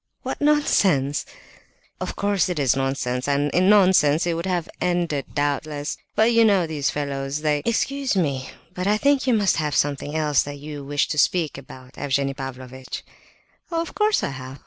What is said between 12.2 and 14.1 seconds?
Pavlovitch?" "Of